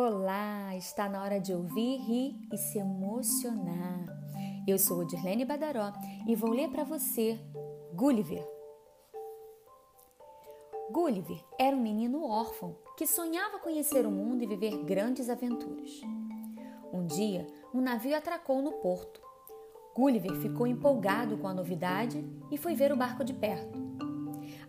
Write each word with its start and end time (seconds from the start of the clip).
Olá, 0.00 0.76
está 0.76 1.08
na 1.08 1.20
hora 1.20 1.40
de 1.40 1.52
ouvir, 1.52 1.96
rir 1.96 2.38
e 2.52 2.56
se 2.56 2.78
emocionar. 2.78 4.06
Eu 4.64 4.78
sou 4.78 5.04
Dirlene 5.04 5.44
Badaró 5.44 5.92
e 6.24 6.36
vou 6.36 6.50
ler 6.50 6.68
para 6.68 6.84
você 6.84 7.36
Gulliver. 7.94 8.48
Gulliver 10.92 11.44
era 11.58 11.74
um 11.76 11.80
menino 11.80 12.24
órfão 12.24 12.76
que 12.96 13.08
sonhava 13.08 13.58
conhecer 13.58 14.06
o 14.06 14.10
mundo 14.12 14.44
e 14.44 14.46
viver 14.46 14.84
grandes 14.84 15.28
aventuras. 15.28 16.00
Um 16.92 17.04
dia, 17.04 17.44
um 17.74 17.80
navio 17.80 18.16
atracou 18.16 18.62
no 18.62 18.74
porto. 18.74 19.20
Gulliver 19.96 20.36
ficou 20.36 20.68
empolgado 20.68 21.36
com 21.38 21.48
a 21.48 21.54
novidade 21.54 22.24
e 22.52 22.56
foi 22.56 22.76
ver 22.76 22.92
o 22.92 22.96
barco 22.96 23.24
de 23.24 23.34
perto. 23.34 23.76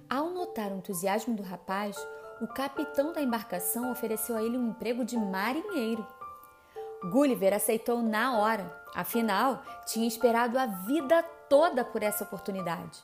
Ao 0.09 0.32
notar 0.32 0.71
o 0.71 0.77
entusiasmo 0.77 1.36
do 1.36 1.43
rapaz, 1.43 1.96
o 2.41 2.48
capitão 2.48 3.11
da 3.11 3.21
embarcação 3.21 3.91
ofereceu 3.91 4.35
a 4.35 4.43
ele 4.43 4.57
um 4.57 4.70
emprego 4.70 5.03
de 5.03 5.17
marinheiro. 5.17 6.05
Gulliver 7.12 7.53
aceitou 7.53 8.02
na 8.02 8.38
hora, 8.38 8.81
afinal, 8.95 9.62
tinha 9.85 10.07
esperado 10.07 10.57
a 10.57 10.65
vida 10.65 11.21
toda 11.49 11.84
por 11.84 12.02
essa 12.02 12.23
oportunidade. 12.23 13.03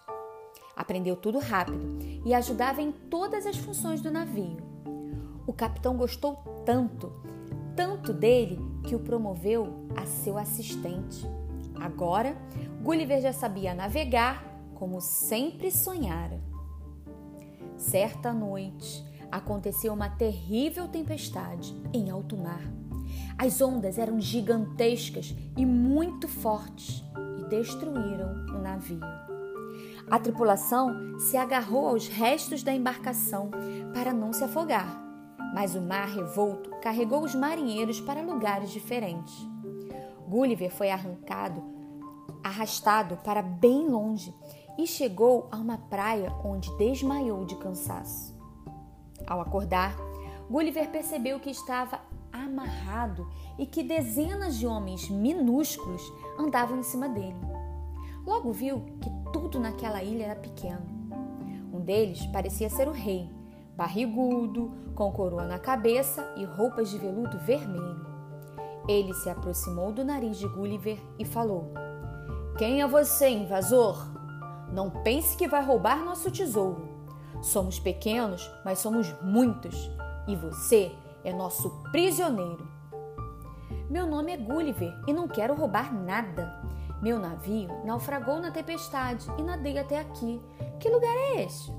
Aprendeu 0.76 1.16
tudo 1.16 1.40
rápido 1.40 2.00
e 2.26 2.34
ajudava 2.34 2.82
em 2.82 2.92
todas 2.92 3.46
as 3.46 3.58
funções 3.58 4.02
do 4.02 4.12
navio. 4.12 4.58
O 5.48 5.54
capitão 5.54 5.96
gostou 5.96 6.36
tanto, 6.66 7.12
tanto 7.76 8.14
dele, 8.14 8.60
que 8.84 8.96
o 8.96 9.00
promoveu 9.00 9.88
a 9.96 10.06
seu 10.06 10.38
assistente. 10.38 11.26
Agora, 11.80 12.36
Gulliver 12.82 13.22
já 13.22 13.34
sabia 13.34 13.74
navegar 13.74 14.44
como 14.76 15.00
sempre 15.02 15.72
sonhara. 15.72 16.40
Certa 17.78 18.34
noite, 18.34 19.05
aconteceu 19.32 19.94
uma 19.94 20.10
terrível 20.10 20.88
tempestade 20.88 21.76
em 21.94 22.10
alto 22.10 22.38
mar. 22.38 22.62
As 23.38 23.62
ondas 23.62 23.98
eram 23.98 24.20
gigantescas 24.20 25.36
e 25.58 25.66
muito 25.66 26.28
fortes 26.28 27.04
e 27.40 27.50
destruíram 27.50 28.46
o 28.56 28.62
navio. 28.62 29.02
A 30.10 30.20
tripulação 30.20 31.18
se 31.20 31.36
agarrou 31.36 31.88
aos 31.88 32.08
restos 32.08 32.64
da 32.64 32.74
embarcação 32.74 33.50
para 33.94 34.14
não 34.14 34.32
se 34.32 34.44
afogar, 34.44 35.04
mas 35.54 35.76
o 35.76 35.82
mar 35.82 36.08
revolto 36.08 36.70
carregou 36.82 37.24
os 37.24 37.34
marinheiros 37.34 38.00
para 38.00 38.22
lugares 38.22 38.72
diferentes. 38.72 39.34
Gulliver 40.28 40.72
foi 40.72 40.90
arrancado, 40.92 41.64
arrastado 42.44 43.18
para 43.18 43.42
bem 43.42 43.88
longe 43.88 44.34
e 44.78 44.86
chegou 44.86 45.48
a 45.52 45.58
uma 45.58 45.78
praia 45.78 46.32
onde 46.44 46.76
desmaiou 46.78 47.46
de 47.46 47.56
cansaço. 47.56 48.35
Ao 49.28 49.42
acordar, 49.42 49.96
Gulliver 50.50 50.90
percebeu 50.90 51.40
que 51.40 51.50
estava 51.50 52.00
amarrado 52.32 53.28
e 53.58 53.66
que 53.66 53.82
dezenas 53.82 54.58
de 54.58 54.68
homens 54.68 55.10
minúsculos 55.10 56.02
andavam 56.38 56.80
em 56.80 56.84
cima 56.84 57.08
dele. 57.10 57.36
Logo 58.26 58.52
viu 58.52 58.82
que 59.02 59.10
tudo 59.32 59.60
naquela 59.60 60.04
ilha 60.04 60.26
era 60.26 60.36
pequeno. 60.36 60.86
Um 61.74 61.80
deles 61.80 62.26
parecia 62.28 62.70
ser 62.70 62.88
o 62.88 62.92
rei, 62.92 63.30
barrigudo, 63.76 64.74
com 64.96 65.12
coroa 65.12 65.46
na 65.46 65.60
cabeça 65.60 66.34
e 66.36 66.44
roupas 66.44 66.90
de 66.90 66.98
veludo 66.98 67.38
vermelho. 67.40 68.06
Ele 68.88 69.14
se 69.14 69.30
aproximou 69.30 69.92
do 69.92 70.04
nariz 70.04 70.38
de 70.38 70.48
Gulliver 70.48 71.00
e 71.18 71.26
falou: 71.26 71.74
Quem 72.58 72.82
é 72.82 72.88
você, 72.88 73.30
invasor? 73.30 73.98
Não 74.72 74.90
pense 74.90 75.36
que 75.38 75.48
vai 75.48 75.64
roubar 75.64 76.04
nosso 76.04 76.32
tesouro. 76.32 76.95
Somos 77.46 77.78
pequenos, 77.78 78.50
mas 78.66 78.80
somos 78.80 79.14
muitos, 79.22 79.92
e 80.28 80.36
você 80.36 80.92
é 81.24 81.32
nosso 81.32 81.70
prisioneiro. 81.92 82.68
Meu 83.88 84.08
nome 84.08 84.32
é 84.32 84.38
Gulliver 84.38 84.92
e 85.08 85.14
não 85.14 85.28
quero 85.28 85.54
roubar 85.54 85.94
nada. 85.94 86.60
Meu 87.04 87.20
navio 87.20 87.70
naufragou 87.86 88.40
na 88.40 88.50
tempestade 88.50 89.28
e 89.38 89.44
nadei 89.44 89.78
até 89.78 90.00
aqui. 90.00 90.42
Que 90.80 90.90
lugar 90.90 91.16
é 91.16 91.44
este? 91.44 91.72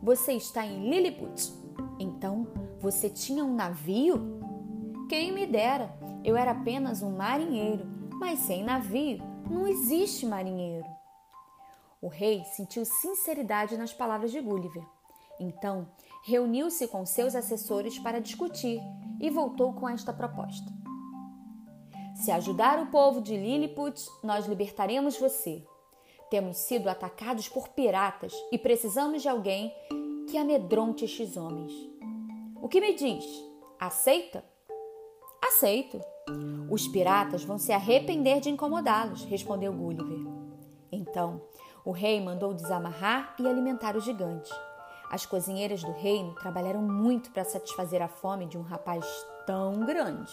Você 0.00 0.34
está 0.34 0.64
em 0.64 0.88
Lilliput. 0.88 1.52
Então, 1.98 2.46
você 2.80 3.10
tinha 3.10 3.44
um 3.44 3.56
navio? 3.56 4.40
Quem 5.08 5.32
me 5.32 5.44
dera, 5.44 5.92
eu 6.22 6.36
era 6.36 6.52
apenas 6.52 7.02
um 7.02 7.16
marinheiro, 7.16 7.84
mas 8.12 8.38
sem 8.38 8.62
navio 8.62 9.18
não 9.50 9.66
existe 9.66 10.24
marinheiro. 10.24 10.86
O 12.02 12.08
rei 12.08 12.42
sentiu 12.56 12.84
sinceridade 12.84 13.76
nas 13.76 13.92
palavras 13.92 14.32
de 14.32 14.40
Gulliver. 14.40 14.84
Então, 15.38 15.88
reuniu-se 16.24 16.88
com 16.88 17.06
seus 17.06 17.36
assessores 17.36 17.96
para 17.96 18.20
discutir 18.20 18.80
e 19.20 19.30
voltou 19.30 19.72
com 19.72 19.88
esta 19.88 20.12
proposta: 20.12 20.66
Se 22.16 22.32
ajudar 22.32 22.82
o 22.82 22.90
povo 22.90 23.22
de 23.22 23.36
Lilliput, 23.36 24.04
nós 24.20 24.46
libertaremos 24.46 25.16
você. 25.16 25.64
Temos 26.28 26.56
sido 26.56 26.88
atacados 26.88 27.48
por 27.48 27.68
piratas 27.68 28.34
e 28.50 28.58
precisamos 28.58 29.22
de 29.22 29.28
alguém 29.28 29.72
que 30.28 30.36
amedronte 30.36 31.04
estes 31.04 31.36
homens. 31.36 31.72
O 32.60 32.68
que 32.68 32.80
me 32.80 32.94
diz? 32.94 33.24
Aceita? 33.78 34.44
Aceito. 35.40 36.00
Os 36.68 36.88
piratas 36.88 37.44
vão 37.44 37.58
se 37.58 37.70
arrepender 37.72 38.40
de 38.40 38.50
incomodá-los, 38.50 39.24
respondeu 39.24 39.72
Gulliver. 39.72 40.32
Então, 40.90 41.42
o 41.84 41.90
rei 41.90 42.20
mandou 42.20 42.54
desamarrar 42.54 43.34
e 43.38 43.46
alimentar 43.46 43.96
o 43.96 44.00
gigante. 44.00 44.50
As 45.10 45.26
cozinheiras 45.26 45.82
do 45.82 45.92
reino 45.92 46.34
trabalharam 46.36 46.80
muito 46.80 47.30
para 47.30 47.44
satisfazer 47.44 48.00
a 48.00 48.08
fome 48.08 48.46
de 48.46 48.56
um 48.56 48.62
rapaz 48.62 49.04
tão 49.46 49.80
grande. 49.80 50.32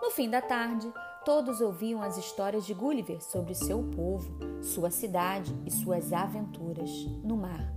No 0.00 0.10
fim 0.10 0.28
da 0.28 0.40
tarde, 0.40 0.92
todos 1.24 1.60
ouviam 1.60 2.02
as 2.02 2.16
histórias 2.16 2.66
de 2.66 2.74
Gulliver 2.74 3.20
sobre 3.22 3.54
seu 3.54 3.82
povo, 3.82 4.30
sua 4.62 4.90
cidade 4.90 5.54
e 5.64 5.70
suas 5.70 6.12
aventuras 6.12 6.90
no 7.24 7.36
mar. 7.36 7.72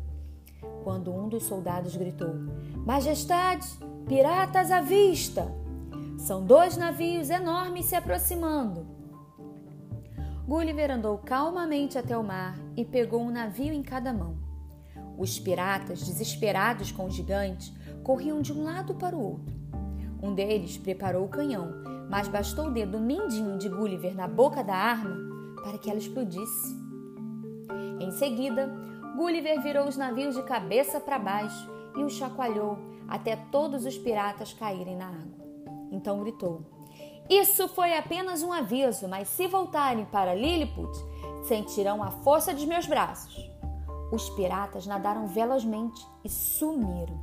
Quando 0.84 1.14
um 1.14 1.30
dos 1.30 1.44
soldados 1.44 1.96
gritou: 1.96 2.36
Majestade, 2.86 3.68
piratas 4.06 4.72
à 4.72 4.82
vista! 4.82 5.52
São 6.18 6.44
dois 6.44 6.76
navios 6.76 7.30
enormes 7.30 7.86
se 7.86 7.96
aproximando. 7.96 8.97
Gulliver 10.48 10.90
andou 10.90 11.18
calmamente 11.18 11.98
até 11.98 12.18
o 12.18 12.24
mar 12.24 12.58
e 12.78 12.86
pegou 12.86 13.22
um 13.22 13.30
navio 13.30 13.74
em 13.74 13.84
cada 13.84 14.14
mão. 14.14 14.38
Os 15.18 15.38
piratas, 15.38 16.06
desesperados 16.06 16.90
com 16.90 17.08
o 17.08 17.10
gigante, 17.10 17.74
corriam 18.02 18.42
de 18.42 18.54
um 18.54 18.64
lado 18.64 18.96
para 18.96 19.14
o 19.14 19.22
outro. 19.22 19.54
Um 20.24 20.34
deles 20.34 20.78
preparou 20.78 21.26
o 21.26 21.30
canhão, 21.30 21.70
mas 22.10 22.30
bastou 22.30 22.68
o 22.68 22.72
dedo 22.72 22.98
mindinho 22.98 23.58
de 23.58 23.68
Gulliver 23.68 24.16
na 24.16 24.26
boca 24.26 24.64
da 24.64 24.74
arma 24.74 25.18
para 25.62 25.78
que 25.78 25.90
ela 25.90 26.00
explodisse. 26.00 26.78
Em 28.00 28.12
seguida, 28.12 28.74
Gulliver 29.18 29.62
virou 29.62 29.86
os 29.86 29.98
navios 29.98 30.34
de 30.34 30.44
cabeça 30.44 30.98
para 30.98 31.20
baixo 31.20 31.70
e 31.98 32.04
os 32.04 32.14
chacoalhou 32.14 32.80
até 33.06 33.36
todos 33.36 33.86
os 33.86 33.98
piratas 33.98 34.54
caírem 34.54 34.96
na 34.96 35.08
água. 35.08 35.46
Então 35.92 36.22
gritou: 36.22 36.77
isso 37.30 37.68
foi 37.68 37.98
apenas 37.98 38.42
um 38.42 38.54
aviso, 38.54 39.08
mas 39.08 39.28
se 39.28 39.48
voltarem 39.48 40.06
para 40.06 40.34
Lilliput, 40.34 40.92
sentirão 41.44 42.02
a 42.02 42.12
força 42.12 42.54
de 42.54 42.66
meus 42.66 42.86
braços. 42.86 43.50
Os 44.12 44.30
piratas 44.30 44.86
nadaram 44.88 45.28
velozmente 45.28 46.06
e 46.24 46.30
sumiram. 46.30 47.20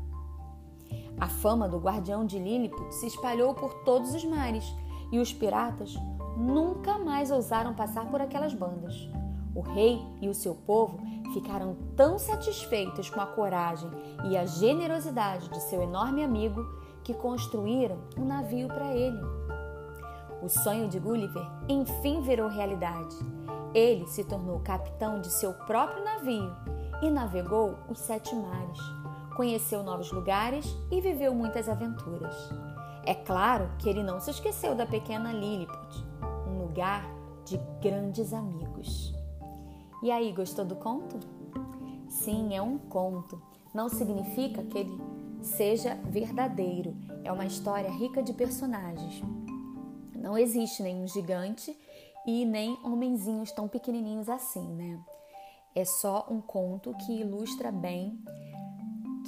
A 1.19 1.29
fama 1.29 1.69
do 1.69 1.79
guardião 1.79 2.27
de 2.27 2.39
Lilliput 2.39 2.95
se 2.95 3.07
espalhou 3.07 3.55
por 3.55 3.73
todos 3.85 4.15
os 4.15 4.25
mares 4.25 4.65
e 5.11 5.19
os 5.19 5.33
piratas 5.33 5.95
nunca 6.37 6.99
mais 6.99 7.31
ousaram 7.31 7.75
passar 7.75 8.11
por 8.11 8.21
aquelas 8.21 8.53
bandas. 8.53 9.09
O 9.55 9.61
rei 9.61 10.05
e 10.21 10.29
o 10.29 10.35
seu 10.35 10.55
povo 10.55 10.99
ficaram 11.33 11.77
tão 11.97 12.19
satisfeitos 12.19 13.09
com 13.09 13.21
a 13.21 13.27
coragem 13.27 13.89
e 14.29 14.37
a 14.37 14.45
generosidade 14.45 15.49
de 15.49 15.61
seu 15.63 15.83
enorme 15.83 16.23
amigo 16.23 16.63
que 17.05 17.15
construíram 17.15 17.99
um 18.19 18.25
navio 18.25 18.69
para 18.69 18.95
ele. 18.95 19.21
O 20.45 20.49
sonho 20.51 20.91
de 20.91 20.99
Gulliver 20.99 21.43
enfim 21.71 22.21
virou 22.21 22.51
realidade. 22.51 23.17
Ele 23.73 24.07
se 24.07 24.23
tornou 24.25 24.61
capitão 24.61 25.19
de 25.23 25.29
seu 25.29 25.55
próprio 25.55 26.05
navio 26.05 26.55
e 27.01 27.11
navegou 27.11 27.79
os 27.89 27.99
sete 27.99 28.35
mares. 28.35 28.79
Conheceu 29.35 29.83
novos 29.83 30.13
lugares 30.13 30.67
e 30.91 31.01
viveu 31.01 31.35
muitas 31.35 31.67
aventuras. 31.67 32.37
É 33.07 33.15
claro 33.15 33.71
que 33.79 33.89
ele 33.89 34.03
não 34.03 34.21
se 34.21 34.33
esqueceu 34.33 34.75
da 34.75 34.85
pequena 34.85 35.33
Lilliput, 35.33 36.05
um 36.47 36.61
lugar 36.61 37.09
de 37.47 37.59
grandes 37.81 38.35
amigos. 38.35 39.15
E 40.03 40.11
aí, 40.11 40.31
gostou 40.31 40.67
do 40.67 40.77
conto? 40.77 41.19
Sim, 42.07 42.55
é 42.55 42.61
um 42.61 42.77
conto. 42.77 43.41
Não 43.73 43.89
significa 43.89 44.63
que 44.63 44.77
ele 44.77 45.01
seja 45.41 45.95
verdadeiro. 46.05 46.95
É 47.25 47.33
uma 47.33 47.47
história 47.47 47.91
rica 47.91 48.23
de 48.23 48.35
personagens. 48.35 49.23
Não 50.25 50.39
existe 50.39 50.83
nenhum 50.83 51.07
gigante 51.07 51.79
e 52.27 52.47
nem 52.47 52.79
homenzinhos 52.83 53.53
tão 53.53 53.69
pequenininhos 53.69 54.27
assim, 54.31 54.67
né? 54.67 54.99
É 55.75 55.85
só 55.85 56.27
um 56.31 56.41
conto 56.41 56.95
que 56.95 57.21
ilustra 57.21 57.71
bem 57.71 58.19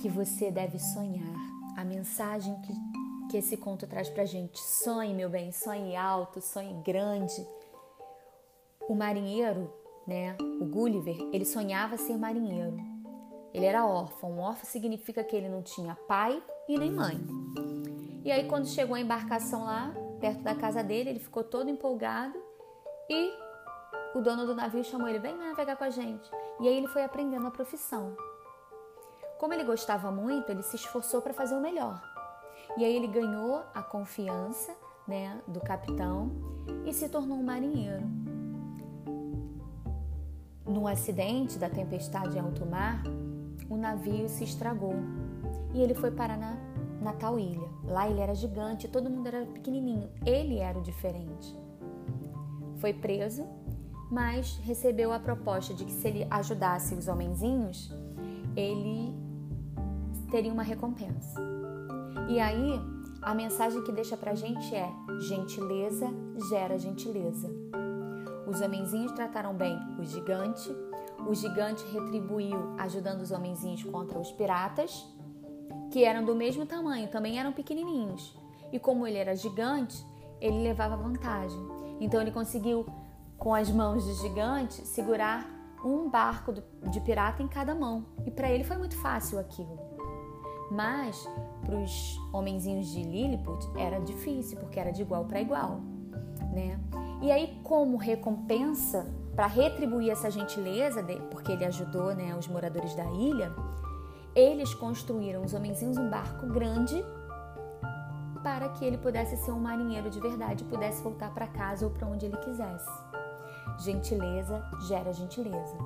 que 0.00 0.08
você 0.08 0.50
deve 0.50 0.78
sonhar, 0.78 1.36
a 1.76 1.84
mensagem 1.84 2.58
que, 2.62 2.72
que 3.30 3.36
esse 3.36 3.58
conto 3.58 3.86
traz 3.86 4.08
pra 4.08 4.24
gente? 4.24 4.58
Sonhe, 4.58 5.12
meu 5.12 5.28
bem, 5.28 5.52
sonhe 5.52 5.94
alto, 5.94 6.40
sonhe 6.40 6.72
grande. 6.82 7.46
O 8.88 8.94
marinheiro, 8.94 9.70
né, 10.06 10.34
o 10.62 10.64
Gulliver, 10.64 11.18
ele 11.30 11.44
sonhava 11.44 11.98
ser 11.98 12.16
marinheiro. 12.16 12.78
Ele 13.52 13.66
era 13.66 13.84
órfão. 13.84 14.38
órfão 14.38 14.64
significa 14.64 15.22
que 15.22 15.36
ele 15.36 15.50
não 15.50 15.60
tinha 15.60 15.94
pai 16.08 16.42
e 16.66 16.78
nem 16.78 16.90
mãe. 16.90 17.20
E 18.24 18.32
aí, 18.32 18.48
quando 18.48 18.66
chegou 18.66 18.96
a 18.96 19.00
embarcação 19.00 19.64
lá, 19.64 19.94
perto 20.26 20.42
da 20.42 20.56
casa 20.56 20.82
dele, 20.82 21.10
ele 21.10 21.20
ficou 21.20 21.44
todo 21.44 21.70
empolgado 21.70 22.36
e 23.08 23.32
o 24.12 24.20
dono 24.20 24.44
do 24.44 24.56
navio 24.56 24.82
chamou 24.82 25.06
ele: 25.06 25.20
vem 25.20 25.36
navegar 25.36 25.76
com 25.76 25.84
a 25.84 25.90
gente. 25.90 26.28
E 26.60 26.66
aí 26.66 26.76
ele 26.76 26.88
foi 26.88 27.04
aprendendo 27.04 27.46
a 27.46 27.50
profissão. 27.50 28.16
Como 29.38 29.54
ele 29.54 29.62
gostava 29.62 30.10
muito, 30.10 30.50
ele 30.50 30.62
se 30.62 30.74
esforçou 30.74 31.22
para 31.22 31.32
fazer 31.32 31.54
o 31.54 31.60
melhor. 31.60 32.02
E 32.76 32.84
aí 32.84 32.96
ele 32.96 33.06
ganhou 33.06 33.62
a 33.72 33.82
confiança 33.82 34.74
né, 35.06 35.40
do 35.46 35.60
capitão 35.60 36.32
e 36.84 36.92
se 36.92 37.08
tornou 37.08 37.38
um 37.38 37.44
marinheiro. 37.44 38.02
No 40.64 40.88
acidente 40.88 41.56
da 41.56 41.70
tempestade 41.70 42.36
em 42.36 42.40
alto 42.40 42.66
mar, 42.66 43.00
o 43.70 43.76
navio 43.76 44.28
se 44.28 44.42
estragou 44.42 44.96
e 45.72 45.80
ele 45.80 45.94
foi 45.94 46.10
parar 46.10 46.36
na, 46.36 46.56
na 47.06 47.40
ilha. 47.40 47.68
Lá 47.84 48.08
ele 48.08 48.20
era 48.20 48.34
gigante, 48.34 48.88
todo 48.88 49.08
mundo 49.08 49.28
era 49.28 49.46
pequenininho. 49.46 50.10
Ele 50.24 50.58
era 50.58 50.78
o 50.78 50.82
diferente. 50.82 51.56
Foi 52.76 52.92
preso, 52.92 53.44
mas 54.10 54.58
recebeu 54.58 55.12
a 55.12 55.18
proposta 55.18 55.72
de 55.72 55.84
que 55.84 55.92
se 55.92 56.08
ele 56.08 56.26
ajudasse 56.30 56.94
os 56.94 57.06
homenzinhos, 57.08 57.92
ele 58.56 59.14
teria 60.30 60.52
uma 60.52 60.62
recompensa. 60.62 61.40
E 62.28 62.40
aí, 62.40 62.80
a 63.22 63.34
mensagem 63.34 63.82
que 63.84 63.92
deixa 63.92 64.16
pra 64.16 64.34
gente 64.34 64.74
é: 64.74 64.90
gentileza 65.20 66.08
gera 66.48 66.78
gentileza. 66.78 67.48
Os 68.46 68.60
homenzinhos 68.60 69.12
trataram 69.12 69.54
bem 69.54 69.76
o 69.98 70.04
gigante, 70.04 70.70
o 71.26 71.34
gigante 71.34 71.84
retribuiu 71.92 72.74
ajudando 72.78 73.20
os 73.20 73.32
homenzinhos 73.32 73.82
contra 73.82 74.18
os 74.18 74.30
piratas, 74.30 75.04
que 75.90 76.04
eram 76.04 76.24
do 76.24 76.34
mesmo 76.34 76.66
tamanho, 76.66 77.08
também 77.08 77.38
eram 77.38 77.52
pequenininhos. 77.52 78.36
E 78.72 78.78
como 78.78 79.06
ele 79.06 79.18
era 79.18 79.34
gigante, 79.34 80.04
ele 80.40 80.62
levava 80.62 80.96
vantagem. 80.96 81.58
Então 82.00 82.20
ele 82.20 82.30
conseguiu, 82.30 82.86
com 83.38 83.54
as 83.54 83.70
mãos 83.70 84.04
de 84.04 84.14
gigante, 84.14 84.74
segurar 84.86 85.48
um 85.84 86.08
barco 86.08 86.52
de 86.52 87.00
pirata 87.00 87.42
em 87.42 87.48
cada 87.48 87.74
mão. 87.74 88.06
E 88.24 88.30
para 88.30 88.50
ele 88.50 88.64
foi 88.64 88.76
muito 88.76 88.96
fácil 88.96 89.38
aquilo. 89.38 89.78
Mas 90.70 91.28
para 91.64 91.76
os 91.76 92.20
homenzinhos 92.32 92.88
de 92.88 93.02
Lilliput 93.02 93.66
era 93.76 94.00
difícil, 94.00 94.58
porque 94.58 94.80
era 94.80 94.90
de 94.90 95.02
igual 95.02 95.24
para 95.24 95.40
igual, 95.40 95.80
né? 96.52 96.80
E 97.22 97.30
aí, 97.30 97.58
como 97.62 97.96
recompensa, 97.96 99.06
para 99.34 99.46
retribuir 99.46 100.10
essa 100.10 100.30
gentileza, 100.30 101.02
porque 101.30 101.52
ele 101.52 101.64
ajudou 101.64 102.14
né, 102.14 102.34
os 102.34 102.48
moradores 102.48 102.94
da 102.94 103.04
ilha, 103.12 103.52
eles 104.36 104.74
construíram 104.74 105.42
os 105.42 105.54
homenzinhos 105.54 105.96
um 105.96 106.10
barco 106.10 106.46
grande 106.46 107.02
para 108.42 108.68
que 108.68 108.84
ele 108.84 108.98
pudesse 108.98 109.34
ser 109.38 109.50
um 109.50 109.58
marinheiro 109.58 110.10
de 110.10 110.20
verdade 110.20 110.62
e 110.62 110.66
pudesse 110.66 111.02
voltar 111.02 111.32
para 111.32 111.46
casa 111.46 111.86
ou 111.86 111.90
para 111.90 112.06
onde 112.06 112.26
ele 112.26 112.36
quisesse. 112.36 112.88
Gentileza 113.80 114.62
gera 114.86 115.12
gentileza. 115.12 115.76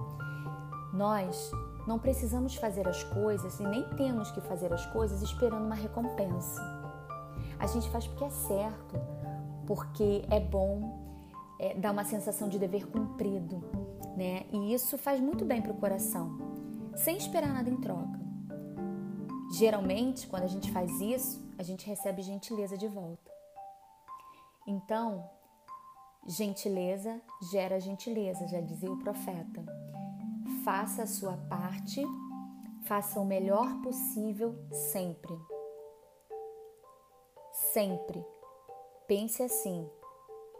Nós 0.92 1.52
não 1.86 1.98
precisamos 1.98 2.56
fazer 2.56 2.88
as 2.88 3.04
coisas 3.04 3.58
e 3.60 3.62
nem 3.62 3.84
temos 3.90 4.32
que 4.32 4.40
fazer 4.40 4.72
as 4.72 4.84
coisas 4.86 5.22
esperando 5.22 5.64
uma 5.64 5.76
recompensa. 5.76 6.60
A 7.58 7.66
gente 7.68 7.88
faz 7.88 8.06
porque 8.08 8.24
é 8.24 8.30
certo, 8.30 9.00
porque 9.64 10.24
é 10.28 10.40
bom, 10.40 10.98
é, 11.58 11.74
dá 11.74 11.92
uma 11.92 12.04
sensação 12.04 12.48
de 12.48 12.58
dever 12.58 12.86
cumprido, 12.88 13.62
né? 14.16 14.44
E 14.52 14.74
isso 14.74 14.98
faz 14.98 15.20
muito 15.20 15.44
bem 15.44 15.62
para 15.62 15.72
o 15.72 15.76
coração, 15.76 16.36
sem 16.96 17.16
esperar 17.16 17.54
nada 17.54 17.70
em 17.70 17.76
troca. 17.76 18.19
Geralmente, 19.50 20.28
quando 20.28 20.44
a 20.44 20.48
gente 20.48 20.70
faz 20.70 21.00
isso, 21.00 21.42
a 21.58 21.62
gente 21.62 21.86
recebe 21.86 22.22
gentileza 22.22 22.78
de 22.78 22.86
volta. 22.86 23.30
Então, 24.66 25.28
gentileza 26.26 27.20
gera 27.50 27.80
gentileza, 27.80 28.46
já 28.46 28.60
dizia 28.60 28.92
o 28.92 28.98
profeta. 28.98 29.64
Faça 30.64 31.02
a 31.02 31.06
sua 31.06 31.36
parte, 31.48 32.02
faça 32.84 33.18
o 33.18 33.24
melhor 33.24 33.80
possível 33.82 34.54
sempre. 34.92 35.36
Sempre. 37.72 38.24
Pense 39.08 39.42
assim: 39.42 39.88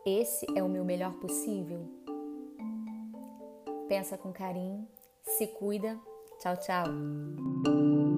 esse 0.05 0.47
é 0.57 0.63
o 0.63 0.69
meu 0.69 0.85
melhor 0.85 1.13
possível? 1.15 1.87
Pensa 3.89 4.19
com 4.19 4.33
carinho, 4.33 4.89
se 5.23 5.47
cuida. 5.47 5.99
Tchau, 6.41 6.57
tchau. 6.57 8.10